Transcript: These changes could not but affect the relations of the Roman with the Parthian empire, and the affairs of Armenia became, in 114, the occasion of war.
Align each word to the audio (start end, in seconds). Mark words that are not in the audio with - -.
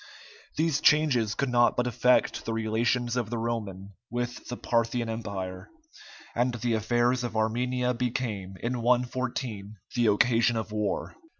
These 0.57 0.81
changes 0.81 1.35
could 1.35 1.49
not 1.49 1.77
but 1.77 1.85
affect 1.85 2.45
the 2.45 2.53
relations 2.53 3.15
of 3.15 3.29
the 3.29 3.37
Roman 3.37 3.93
with 4.09 4.47
the 4.49 4.57
Parthian 4.57 5.09
empire, 5.09 5.69
and 6.33 6.55
the 6.55 6.73
affairs 6.73 7.23
of 7.23 7.37
Armenia 7.37 7.93
became, 7.93 8.55
in 8.63 8.81
114, 8.81 9.75
the 9.95 10.07
occasion 10.07 10.57
of 10.57 10.71
war. 10.71 11.15